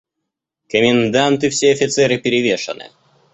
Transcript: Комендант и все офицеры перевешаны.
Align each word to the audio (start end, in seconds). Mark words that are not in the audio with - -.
Комендант 0.67 1.43
и 1.43 1.49
все 1.49 1.73
офицеры 1.73 2.17
перевешаны. 2.17 2.89